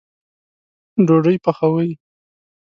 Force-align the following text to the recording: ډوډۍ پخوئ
ډوډۍ 1.05 1.37
پخوئ 1.45 1.89